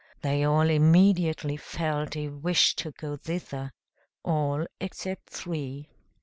[0.23, 3.71] They all immediately felt a wish to go thither;
[4.23, 5.91] all except three.